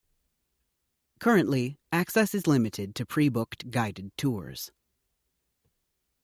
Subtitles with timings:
[1.19, 4.71] Currently access is limited to pre-booked guided tours.